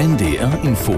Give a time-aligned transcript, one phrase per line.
[0.00, 0.92] NDR Info.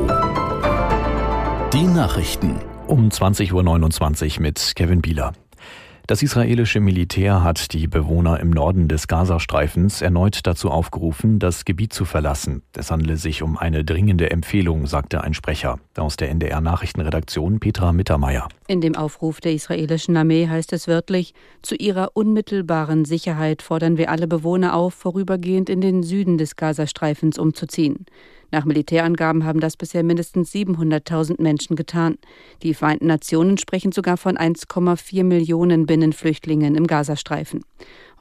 [1.73, 2.61] Die Nachrichten.
[2.87, 5.33] Um 20.29 Uhr mit Kevin Bieler.
[6.07, 11.93] Das israelische Militär hat die Bewohner im Norden des Gazastreifens erneut dazu aufgerufen, das Gebiet
[11.93, 12.63] zu verlassen.
[12.77, 15.81] Es handele sich um eine dringende Empfehlung, sagte ein Sprecher.
[15.97, 18.47] Aus der NDR Nachrichtenredaktion Petra Mittermeier.
[18.69, 24.11] In dem Aufruf der israelischen Armee heißt es wörtlich, zu ihrer unmittelbaren Sicherheit fordern wir
[24.11, 28.07] alle Bewohner auf, vorübergehend in den Süden des Gazastreifens umzuziehen.
[28.53, 32.19] Nach Militärangaben haben das bisher mindestens 700.000 Menschen getan.
[32.63, 37.65] Die Vereinten Nationen sprechen sogar von 1,4 Millionen Binnenflüchtlingen im Gazastreifen.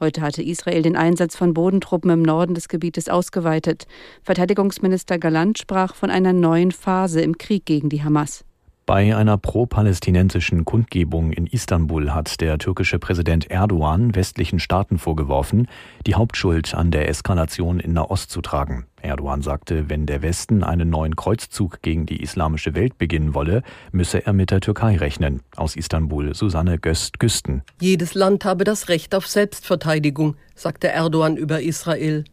[0.00, 3.86] Heute hatte Israel den Einsatz von Bodentruppen im Norden des Gebietes ausgeweitet.
[4.22, 8.46] Verteidigungsminister Galant sprach von einer neuen Phase im Krieg gegen die Hamas.
[8.92, 15.66] Bei einer pro-palästinensischen Kundgebung in Istanbul hat der türkische Präsident Erdogan westlichen Staaten vorgeworfen,
[16.06, 18.84] die Hauptschuld an der Eskalation in Nahost zu tragen.
[19.00, 24.26] Erdogan sagte, wenn der Westen einen neuen Kreuzzug gegen die islamische Welt beginnen wolle, müsse
[24.26, 25.40] er mit der Türkei rechnen.
[25.56, 27.62] Aus Istanbul Susanne Göst-Güsten.
[27.80, 32.24] Jedes Land habe das Recht auf Selbstverteidigung, sagte Erdogan über Israel.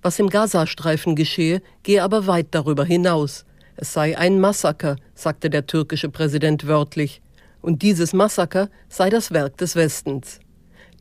[0.00, 3.44] Was im Gazastreifen geschehe, gehe aber weit darüber hinaus.
[3.76, 7.20] Es sei ein Massaker, sagte der türkische Präsident wörtlich,
[7.60, 10.38] und dieses Massaker sei das Werk des Westens.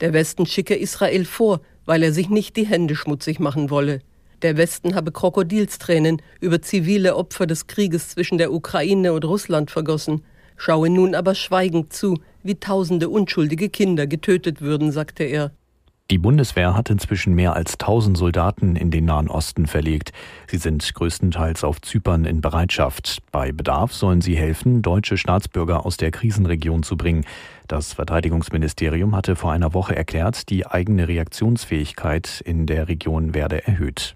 [0.01, 3.99] Der Westen schicke Israel vor, weil er sich nicht die Hände schmutzig machen wolle.
[4.41, 10.23] Der Westen habe Krokodilstränen über zivile Opfer des Krieges zwischen der Ukraine und Russland vergossen,
[10.57, 15.51] schaue nun aber schweigend zu, wie tausende unschuldige Kinder getötet würden, sagte er.
[16.13, 20.11] Die Bundeswehr hat inzwischen mehr als 1000 Soldaten in den Nahen Osten verlegt.
[20.45, 23.23] Sie sind größtenteils auf Zypern in Bereitschaft.
[23.31, 27.25] Bei Bedarf sollen sie helfen, deutsche Staatsbürger aus der Krisenregion zu bringen.
[27.67, 34.15] Das Verteidigungsministerium hatte vor einer Woche erklärt, die eigene Reaktionsfähigkeit in der Region werde erhöht.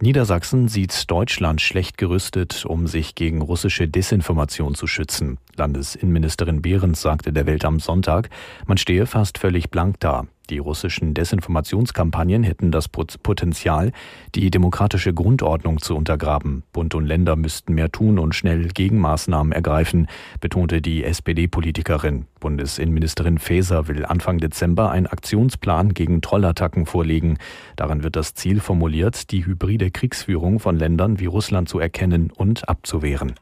[0.00, 5.36] Niedersachsen sieht Deutschland schlecht gerüstet, um sich gegen russische Desinformation zu schützen.
[5.54, 8.30] Landesinnenministerin Behrens sagte der Welt am Sonntag,
[8.66, 10.24] man stehe fast völlig blank da.
[10.50, 13.92] Die russischen Desinformationskampagnen hätten das Potenzial,
[14.34, 16.62] die demokratische Grundordnung zu untergraben.
[16.72, 20.08] Bund und Länder müssten mehr tun und schnell Gegenmaßnahmen ergreifen,
[20.40, 22.26] betonte die SPD-Politikerin.
[22.40, 27.38] Bundesinnenministerin Faeser will Anfang Dezember einen Aktionsplan gegen Trollattacken vorlegen.
[27.76, 32.68] Darin wird das Ziel formuliert, die hybride Kriegsführung von Ländern wie Russland zu erkennen und
[32.68, 33.34] abzuwehren.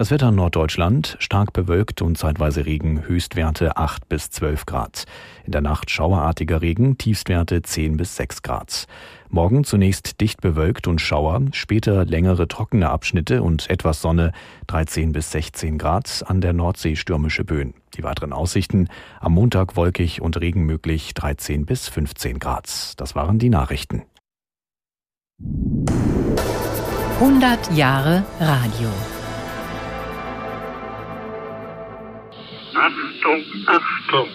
[0.00, 5.04] Das Wetter in Norddeutschland stark bewölkt und zeitweise Regen, Höchstwerte 8 bis 12 Grad.
[5.44, 8.86] In der Nacht schauerartiger Regen, Tiefstwerte 10 bis 6 Grad.
[9.28, 14.32] Morgen zunächst dicht bewölkt und Schauer, später längere trockene Abschnitte und etwas Sonne,
[14.68, 17.74] 13 bis 16 Grad, an der Nordsee stürmische Böen.
[17.92, 18.88] Die weiteren Aussichten,
[19.20, 22.98] am Montag wolkig und Regen möglich, 13 bis 15 Grad.
[22.98, 24.04] Das waren die Nachrichten.
[27.18, 28.88] 100 Jahre Radio.
[33.20, 34.28] Achtung, Achtung!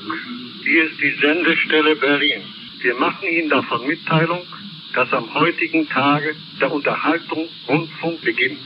[0.64, 2.42] Hier ist die Sendestelle Berlin.
[2.82, 4.42] Wir machen Ihnen davon Mitteilung,
[4.94, 8.60] dass am heutigen Tage der Unterhaltungsrundfunk beginnt.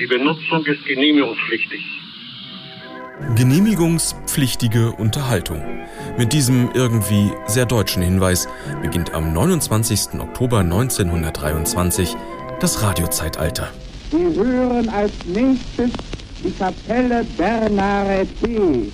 [0.00, 1.80] Die Benutzung ist genehmigungspflichtig.
[3.36, 5.62] Genehmigungspflichtige Unterhaltung.
[6.18, 8.48] Mit diesem irgendwie sehr deutschen Hinweis
[8.82, 10.20] beginnt am 29.
[10.20, 12.16] Oktober 1923
[12.58, 13.72] das Radiozeitalter.
[14.10, 15.92] Sie hören als nächstes
[16.42, 18.90] die Kapelle Bernare T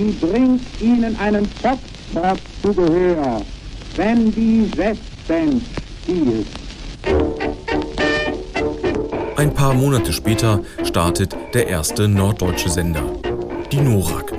[0.00, 3.42] die bringt ihnen einen Foxtrot zu Gehör,
[3.96, 5.62] wenn die Westband
[6.02, 6.46] spielt.
[9.36, 13.12] Ein paar Monate später startet der erste norddeutsche Sender,
[13.70, 14.32] die NORAG.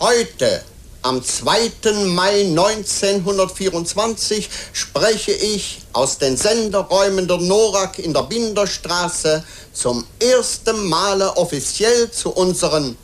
[0.00, 0.62] Heute,
[1.02, 1.70] am 2.
[2.06, 11.36] Mai 1924, spreche ich aus den Senderräumen der NORAG in der Binderstraße zum ersten Male
[11.36, 12.96] offiziell zu unseren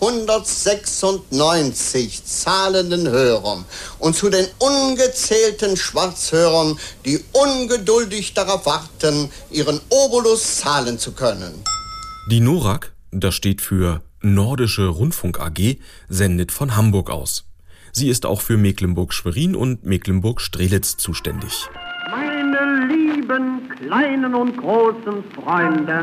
[0.00, 3.64] 896 zahlenden Hörern
[3.98, 11.62] und zu den ungezählten Schwarzhörern, die ungeduldig darauf warten, ihren Obolus zahlen zu können.
[12.30, 17.44] Die NORAG, das steht für Nordische Rundfunk AG, sendet von Hamburg aus.
[17.92, 21.68] Sie ist auch für Mecklenburg-Schwerin und Mecklenburg-Strelitz zuständig.
[22.10, 26.02] Meine lieben kleinen und großen Freunde,